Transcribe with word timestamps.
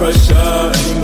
pressure 0.00 0.99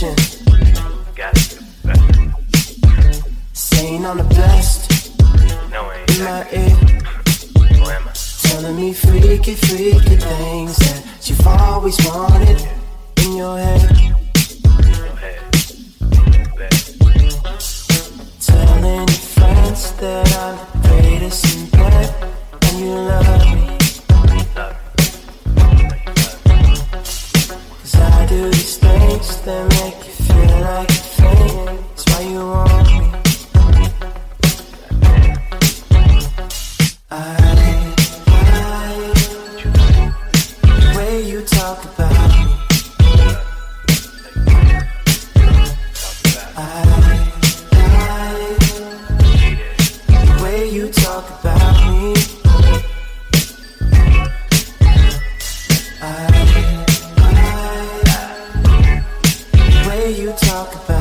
passion. 0.00 0.16
Saying 3.52 4.06
I'm 4.06 4.18
the 4.18 4.24
best. 4.24 5.20
No, 5.70 5.92
ain't 5.92 6.18
in 6.18 6.24
my 6.24 6.46
ear. 6.52 6.76
Who 7.76 7.90
am 7.90 8.08
I? 8.08 8.12
Telling 8.42 8.76
me 8.76 8.92
freaky, 8.92 9.54
freaky 9.54 10.16
things 10.16 10.76
that 10.78 11.28
you've 11.28 11.46
always 11.46 11.98
wanted 12.06 12.66
in 13.24 13.36
your 13.36 13.58
head. 13.58 13.99
talk 60.64 60.74
about. 60.74 60.99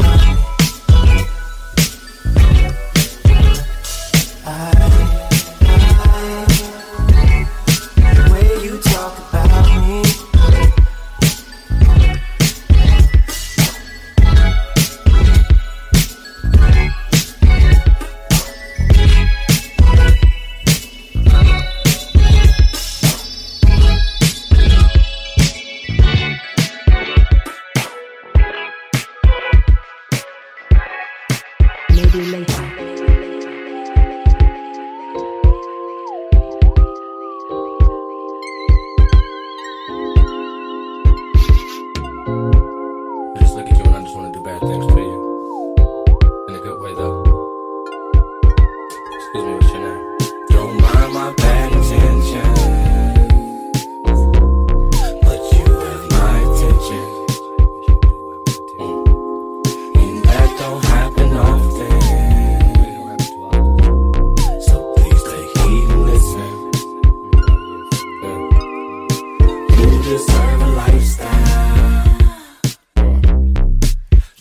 deserve 70.09 70.61
a 70.61 70.67
lifestyle. 70.69 72.07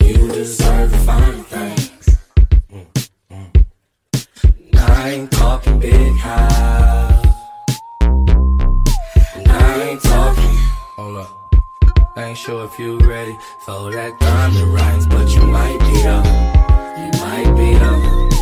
You 0.01 0.29
deserve 0.29 0.93
fine 1.05 1.43
things. 1.45 2.17
I 4.75 5.11
ain't 5.11 5.31
talking 5.31 5.79
big 5.79 6.15
house. 6.17 7.27
I 9.47 9.83
ain't 9.89 10.03
talking. 10.03 10.57
Hold 10.97 11.19
up. 11.19 11.31
I 12.17 12.25
ain't 12.29 12.39
sure 12.39 12.65
if 12.65 12.79
you 12.79 12.99
ready 13.01 13.37
for 13.67 13.93
that 13.93 14.19
thunder 14.21 14.67
rhymes, 14.73 15.07
but 15.07 15.29
you 15.35 15.43
might 15.43 15.79
be 15.81 16.07
up. 16.07 16.25
You 16.99 17.11
might 17.21 17.53
be 17.59 17.75
up. 17.75 18.38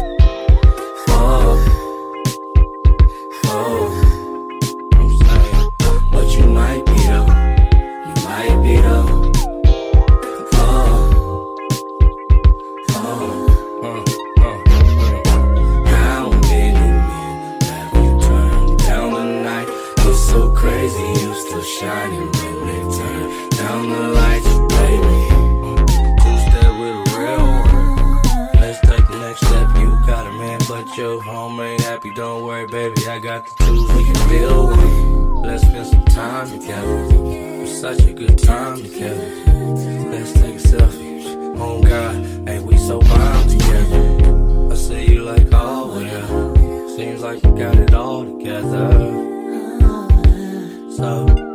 like 47.27 47.43
you 47.43 47.57
got 47.57 47.77
it 47.77 47.93
all 47.93 48.25
together. 48.25 48.89
So. 50.93 51.46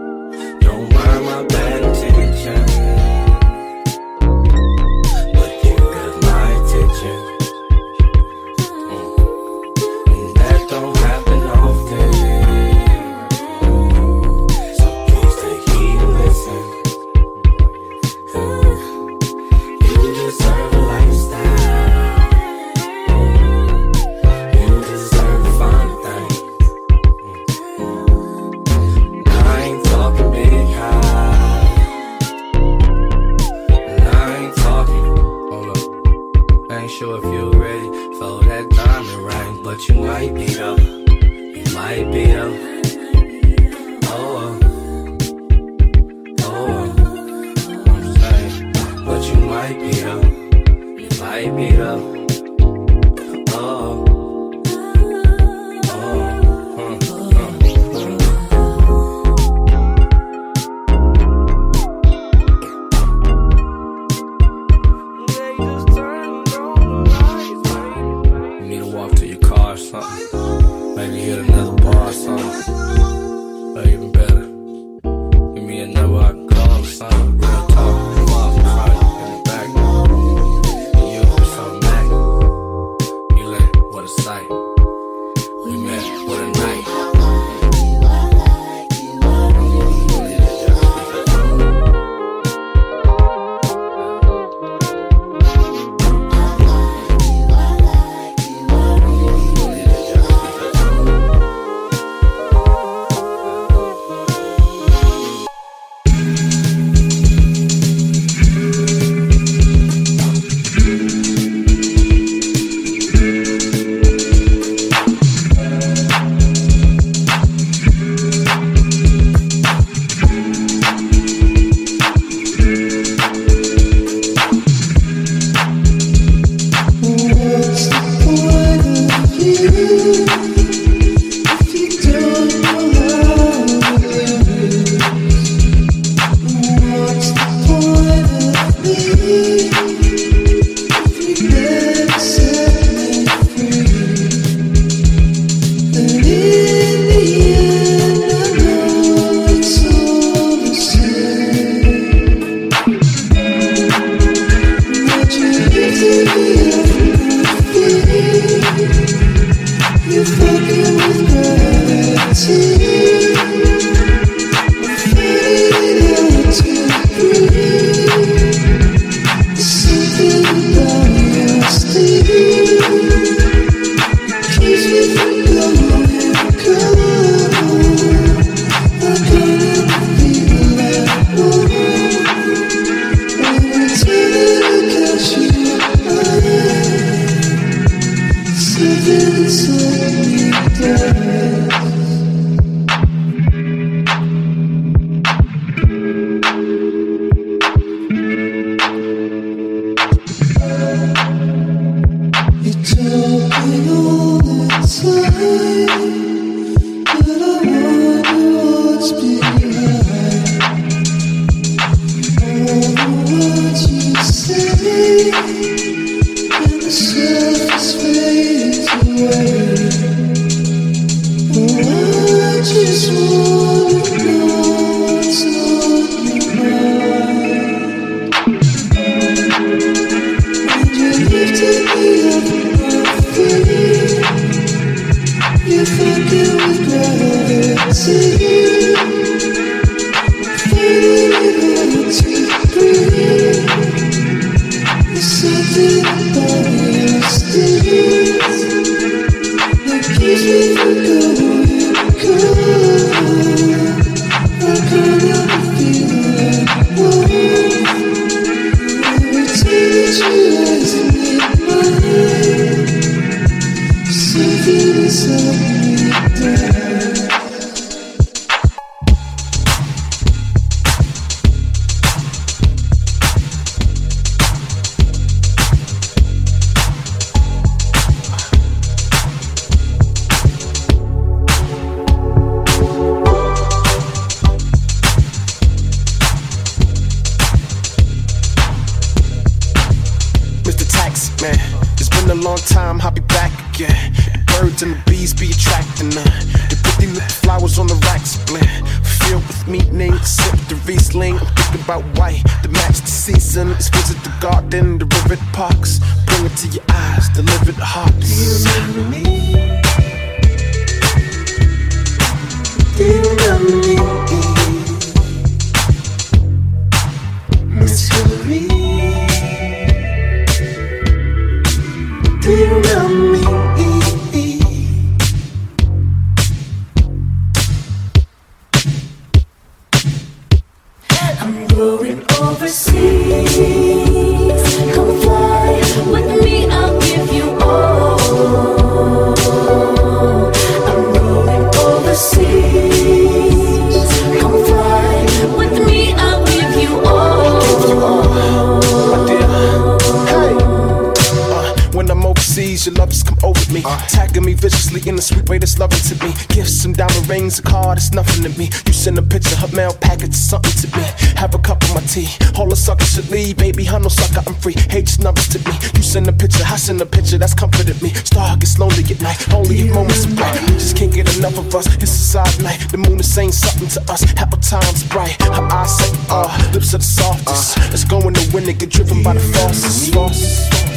viciously 354.62 355.02
in 355.10 355.16
the 355.16 355.22
sweet 355.22 355.50
way 355.50 355.58
that's 355.58 355.80
loving 355.80 356.00
to 356.06 356.16
me. 356.24 356.32
Gifts 356.50 356.82
some 356.82 356.94
diamond 356.94 357.28
rings, 357.28 357.60
a 357.60 357.64
car 357.64 357.96
that's 357.96 358.14
nothing 358.14 358.44
to 358.46 358.52
me. 358.58 358.70
You 358.86 358.94
send 358.94 359.18
a 359.18 359.22
picture, 359.22 359.56
her 359.56 359.68
mail 359.76 359.94
package, 360.00 360.36
something 360.36 360.72
to 360.86 360.88
me. 360.96 361.04
Have 361.36 361.56
a 361.56 361.60
cup 361.60 361.82
of 361.84 361.96
my 361.96 362.02
tea, 362.02 362.30
all 362.58 362.70
the 362.70 362.76
suckers 362.76 363.14
should 363.14 363.30
leave. 363.30 363.58
Baby, 363.58 363.90
I 363.90 363.98
no 363.98 364.08
sucker, 364.08 364.44
I'm 364.46 364.54
free. 364.56 364.76
Hate 364.94 365.10
snubs 365.10 365.50
to 365.50 365.60
me. 365.68 365.74
You 365.96 366.04
send 366.04 366.28
a 366.30 366.34
picture, 366.34 366.64
I 366.64 366.78
send 366.78 367.02
a 367.02 367.06
picture 367.06 367.40
that's 367.40 367.56
comforted 367.56 368.02
me. 368.02 368.10
Star 368.14 368.56
gets 368.58 368.78
lonely 368.78 369.04
at 369.04 369.20
night, 369.22 369.42
only 369.52 369.90
moments 369.90 370.26
of 370.26 370.36
bright. 370.36 370.56
Just 370.78 370.96
can't 370.96 371.12
get 371.12 371.36
enough 371.38 371.58
of 371.58 371.74
us. 371.74 371.88
It's 371.96 372.14
a 372.14 372.26
side 372.34 372.62
night. 372.62 372.80
The 372.92 372.98
moon 372.98 373.20
is 373.20 373.34
saying 373.34 373.54
something 373.54 373.90
to 373.90 374.12
us. 374.12 374.22
Apple 374.38 374.60
time's 374.60 375.04
bright. 375.04 375.42
Her 375.42 375.68
eyes 375.74 375.98
say, 375.98 376.12
uh, 376.30 376.72
lips 376.74 376.94
are 376.94 377.00
the 377.00 377.04
softest. 377.04 377.78
It's 377.92 378.06
going 378.06 378.36
to 378.36 378.54
win, 378.54 378.70
it 378.70 378.78
get 378.78 378.92
driven 378.92 379.24
by 379.24 379.34
the 379.34 379.40
forces. 379.40 380.10
falsest 380.14 380.91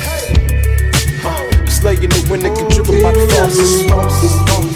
slaying 1.84 2.04
it 2.04 2.30
when 2.30 2.40
they 2.40 2.48
can 2.48 2.66
trip 2.70 2.86
contribute 2.86 3.02
my 3.02 3.12
thoughts. 3.12 4.73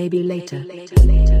maybe 0.00 0.22
later. 0.22 0.64
Maybe 0.66 0.96
later. 1.04 1.40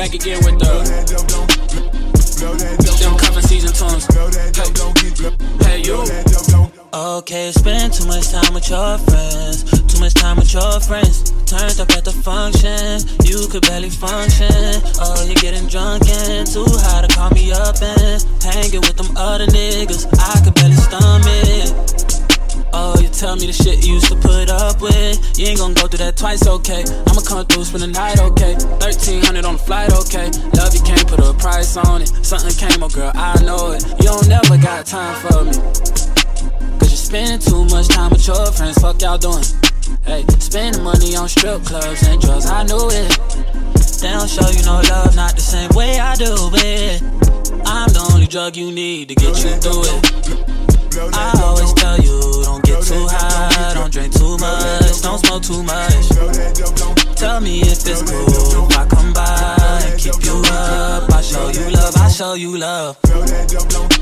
Back 0.00 0.14
again 0.14 0.40
with 0.46 0.58
the 0.58 0.64
them 3.04 3.18
cover 3.20 3.42
season 3.42 3.68
tunes. 3.76 4.08
Hey, 4.08 5.76
hey 5.76 5.82
you. 5.84 6.00
Okay, 6.94 7.52
spend 7.52 7.92
too 7.92 8.06
much 8.06 8.32
time 8.32 8.54
with 8.54 8.70
your 8.70 8.96
friends. 8.96 9.68
Too 9.92 10.00
much 10.00 10.14
time 10.14 10.38
with 10.38 10.54
your 10.54 10.80
friends. 10.80 11.30
Turned 11.44 11.78
up 11.80 11.90
at 11.92 12.06
the 12.06 12.12
function. 12.12 13.04
You 13.28 13.46
could 13.52 13.60
barely 13.68 13.90
function. 13.90 14.80
Oh, 15.04 15.22
you're 15.26 15.34
getting 15.34 15.68
drunk 15.68 16.08
and 16.08 16.46
too 16.48 16.64
high 16.64 17.04
to 17.04 17.14
call 17.14 17.28
me 17.36 17.52
up 17.52 17.76
and 17.82 18.24
hanging 18.40 18.80
with 18.80 18.96
them 18.96 19.14
other 19.18 19.44
niggas. 19.52 20.08
I 20.16 20.40
could 20.40 20.54
barely 20.54 20.80
stomach. 20.80 21.89
Oh, 22.72 22.94
you 23.00 23.08
tell 23.08 23.34
me 23.36 23.46
the 23.46 23.52
shit 23.52 23.84
you 23.84 23.94
used 23.94 24.06
to 24.08 24.16
put 24.16 24.48
up 24.48 24.80
with. 24.80 25.38
You 25.38 25.46
ain't 25.48 25.58
gonna 25.58 25.74
go 25.74 25.86
through 25.88 26.04
that 26.06 26.16
twice, 26.16 26.46
okay? 26.46 26.84
I'ma 27.06 27.20
come 27.26 27.44
through, 27.46 27.64
spend 27.64 27.82
the 27.82 27.88
night, 27.88 28.20
okay? 28.20 28.54
1300 28.78 29.44
on 29.44 29.56
the 29.56 29.62
flight, 29.62 29.90
okay? 29.90 30.30
Love 30.54 30.74
you 30.74 30.82
can't 30.82 31.06
put 31.06 31.18
a 31.18 31.34
price 31.34 31.76
on 31.76 32.02
it. 32.02 32.08
Something 32.22 32.54
came, 32.54 32.82
oh 32.82 32.88
girl, 32.88 33.10
I 33.14 33.34
know 33.42 33.72
it. 33.72 33.82
You 33.98 34.06
don't 34.06 34.28
never 34.28 34.56
got 34.58 34.86
time 34.86 35.14
for 35.26 35.44
me. 35.44 35.54
Cause 36.78 36.90
you're 36.94 37.04
spending 37.10 37.40
too 37.42 37.64
much 37.66 37.88
time 37.88 38.10
with 38.10 38.26
your 38.26 38.46
friends. 38.52 38.78
Fuck 38.78 39.02
y'all 39.02 39.18
doing? 39.18 39.44
Hey, 40.04 40.24
spending 40.38 40.82
money 40.82 41.16
on 41.16 41.28
strip 41.28 41.64
clubs 41.64 42.06
and 42.06 42.20
drugs, 42.20 42.46
I 42.46 42.62
knew 42.62 42.86
it. 42.90 43.10
They 44.00 44.10
don't 44.14 44.30
show 44.30 44.48
you 44.48 44.62
no 44.64 44.80
love, 44.88 45.14
not 45.16 45.34
the 45.34 45.42
same 45.42 45.70
way 45.74 45.98
I 45.98 46.14
do 46.14 46.32
it. 46.54 47.02
I'm 47.66 47.90
the 47.90 48.08
only 48.12 48.26
drug 48.26 48.56
you 48.56 48.70
need 48.70 49.08
to 49.08 49.14
get 49.14 49.36
you 49.44 49.50
through 49.58 49.82
it. 49.84 50.79
I 50.92 51.40
always 51.44 51.72
tell 51.74 51.98
you, 51.98 52.42
don't 52.42 52.64
get 52.64 52.82
too 52.82 53.06
high, 53.08 53.74
don't 53.74 53.92
drink 53.92 54.12
too 54.12 54.36
much, 54.38 55.02
don't 55.02 55.18
smoke 55.18 55.42
too 55.42 55.62
much. 55.62 56.08
Tell 57.16 57.40
me 57.40 57.60
if 57.60 57.86
it's 57.86 58.02
cool 58.02 58.66
if 58.66 58.78
I 58.78 58.86
come 58.86 59.12
by 59.12 59.80
and 59.86 60.00
keep 60.00 60.24
you 60.24 60.42
up. 60.50 61.12
I 61.12 61.20
show 61.22 61.48
you 61.50 61.70
love, 61.70 61.96
I 61.96 62.08
show 62.08 62.34
you 62.34 62.56
love. 62.58 62.98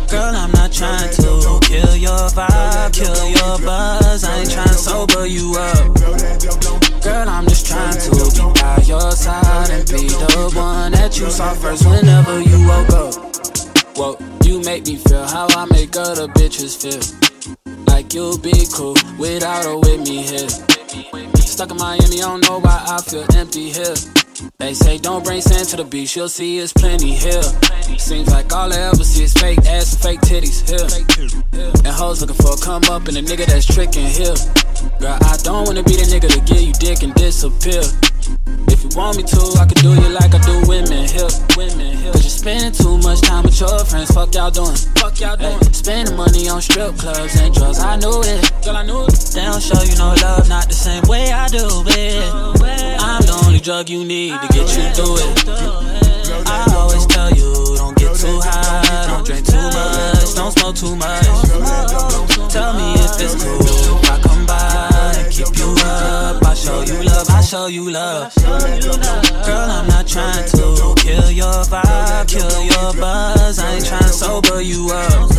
Girl, 0.09 0.35
I'm 0.35 0.51
not 0.53 0.73
trying 0.73 1.11
to 1.11 1.61
kill 1.63 1.97
your 1.97 2.31
vibe, 2.33 2.95
kill 2.95 3.29
your 3.29 3.59
buzz. 3.59 4.25
I 4.25 4.39
ain't 4.39 4.51
trying 4.51 4.69
to 4.69 4.75
sober 4.75 5.27
you 5.27 5.57
up. 5.59 5.95
Girl, 7.03 7.29
I'm 7.29 7.45
just 7.47 7.67
trying 7.67 7.99
to 7.99 8.11
be 8.11 8.61
by 8.61 8.83
your 8.87 9.13
side 9.13 9.71
and 9.71 9.87
be 9.89 10.09
the 10.09 10.53
one 10.55 10.93
that 10.93 11.19
you 11.19 11.29
saw 11.31 11.53
first 11.55 11.85
whenever 11.85 12.41
you 12.41 12.67
woke 12.67 12.91
up. 12.91 13.15
Whoa, 13.97 14.38
you 14.49 14.61
make 14.63 14.87
me 14.87 14.97
feel 14.97 15.27
how 15.27 15.47
I 15.51 15.67
make 15.67 15.95
other 15.95 16.27
bitches 16.29 16.73
feel. 16.81 17.05
Like 17.85 18.15
you'll 18.15 18.39
be 18.39 18.67
cool 18.73 18.97
without 19.19 19.67
or 19.67 19.79
with 19.81 20.01
me 20.09 20.23
here. 20.23 20.49
Stuck 21.37 21.71
in 21.71 21.77
Miami, 21.77 22.23
I 22.23 22.29
don't 22.29 22.41
know 22.49 22.59
why 22.59 22.83
I 22.89 23.03
feel 23.03 23.27
empty 23.37 23.71
here. 23.71 23.95
They 24.59 24.75
say 24.75 24.99
don't 24.99 25.25
bring 25.25 25.41
sand 25.41 25.69
to 25.71 25.77
the 25.77 25.85
beach, 25.85 26.15
you'll 26.15 26.29
see 26.29 26.59
it's 26.59 26.73
plenty 26.73 27.13
here. 27.13 27.43
Seems 27.99 28.31
like 28.31 28.53
all 28.53 28.73
I 28.73 28.79
ever 28.91 29.03
see 29.03 29.25
is 29.25 29.33
fake 29.33 29.59
ass 29.67 29.93
and 29.95 30.03
fake 30.03 30.21
titties 30.21 30.63
here. 30.63 30.87
And 31.59 31.87
hoes 31.87 32.21
looking 32.21 32.37
for 32.37 32.55
a 32.55 32.57
come 32.57 32.85
up 32.91 33.09
and 33.09 33.17
a 33.17 33.23
nigga 33.23 33.47
that's 33.47 33.67
tricking 33.67 34.07
here. 34.07 34.37
Girl, 35.01 35.19
I 35.19 35.37
don't 35.43 35.67
wanna 35.67 35.83
be 35.83 35.97
the 35.97 36.07
nigga 36.07 36.29
to 36.31 36.41
give 36.47 36.63
you 36.63 36.73
dick 36.75 37.03
and 37.03 37.15
disappear. 37.15 37.83
If 38.71 38.85
you 38.85 38.91
want 38.95 39.17
me 39.17 39.25
to, 39.25 39.43
I 39.59 39.67
could 39.67 39.83
do 39.83 39.91
you 39.91 40.09
like 40.15 40.35
I 40.35 40.41
do 40.45 40.63
women 40.69 41.09
here. 41.09 41.31
Women 41.57 41.97
here. 41.97 42.13
Cause 42.13 42.23
you're 42.23 42.39
spending 42.39 42.73
too 42.73 42.99
much 42.99 43.23
time 43.23 43.43
with 43.43 43.59
your 43.59 43.83
friends. 43.87 44.11
Fuck 44.13 44.35
y'all 44.35 44.51
doing. 44.51 44.77
Fuck 45.03 45.19
y'all 45.19 45.37
doing. 45.37 45.59
Hey, 45.59 45.73
spending 45.73 46.15
money 46.15 46.49
on 46.49 46.63
strip 46.63 46.95
clubs 46.95 47.35
and 47.41 47.55
drugs. 47.55 47.81
I 47.81 47.97
knew 47.97 48.23
it. 48.23 48.53
Girl, 48.63 48.77
I 48.77 48.85
knew 48.87 49.03
it. 49.03 49.19
They 49.35 49.43
don't 49.43 49.63
show 49.63 49.83
you 49.83 49.97
no 49.99 50.15
love, 50.23 50.49
not 50.49 50.69
the 50.69 50.75
same 50.75 51.03
way 51.09 51.33
I 51.33 51.49
do 51.49 51.65
it. 51.65 52.23
I'm 53.01 53.23
the 53.23 53.43
only 53.47 53.61
drug 53.61 53.89
you 53.89 54.05
need 54.05 54.28
to 54.31 54.49
get 54.53 54.69
you 54.77 54.85
through 54.93 55.17
it. 55.17 55.49
I 56.47 56.67
always 56.77 57.07
tell 57.07 57.31
you, 57.31 57.77
don't 57.77 57.97
get 57.97 58.15
too 58.17 58.41
high, 58.43 59.07
don't 59.07 59.25
drink 59.25 59.47
too 59.47 59.57
much, 59.57 60.35
don't 60.35 60.53
smoke 60.53 60.77
too 60.77 60.97
much. 60.97 61.25
Tell 62.53 62.75
me 62.75 62.95
if 62.95 63.21
it's 63.21 63.43
cool 63.43 63.99
I 64.05 64.21
come 64.23 64.47
by 64.47 65.15
and 65.19 65.33
keep 65.33 65.57
you 65.57 65.75
up. 65.85 66.45
I 66.45 66.55
show 66.55 66.83
you 66.83 67.03
love, 67.05 67.31
I 67.31 67.41
show 67.41 67.67
you 67.69 67.91
love. 67.91 68.35
Girl, 68.37 69.71
I'm 69.71 69.87
not 69.89 70.07
trying 70.07 70.47
to 70.49 70.95
kill 70.99 71.31
your 71.31 71.65
vibe, 71.65 72.29
kill 72.29 72.63
your 72.63 72.93
buzz. 73.01 73.59
I 73.59 73.75
ain't 73.75 73.87
trying 73.87 74.03
to 74.03 74.09
sober 74.09 74.61
you 74.61 74.91
up. 74.93 75.31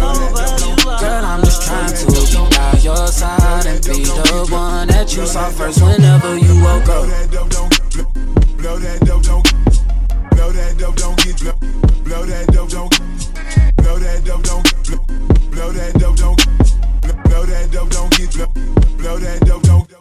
Girl, 0.99 1.25
I'm 1.25 1.43
just 1.43 1.61
trying 1.67 1.93
to 1.93 2.05
be 2.07 2.55
by 2.55 2.79
your 2.81 3.07
side 3.07 3.65
and 3.67 3.83
be 3.83 4.03
the 4.03 4.47
one 4.49 4.87
that 4.87 5.15
you 5.15 5.25
saw 5.27 5.49
first 5.49 5.81
whenever 5.81 6.37
you 6.37 6.61
woke 6.63 6.89
up. 6.89 7.68
Blow 8.59 8.77
that 8.77 8.99
dope, 9.05 9.23
don't. 9.23 9.43
Blow 10.31 10.51
that 10.51 10.77
dope, 10.77 10.95
don't 10.97 11.17
get 11.23 11.39
blow. 11.39 11.53
Blow 12.03 12.25
that 12.25 12.47
dope, 12.51 12.69
don't. 12.69 12.91
Blow 13.77 13.97
that 13.97 14.25
dope, 14.25 14.43
don't. 14.43 15.51
Blow 15.51 15.71
Blow 15.71 15.71
that 15.71 15.93
dope, 15.97 16.17
don't. 16.17 17.23
Blow 17.23 17.45
that 17.45 17.71
dope, 17.71 17.89
don't 17.89 18.17
get 18.17 18.33
blow. 18.33 18.47
Blow 18.97 19.17
that 19.17 19.39
dope, 19.45 19.63
don't. 19.63 19.98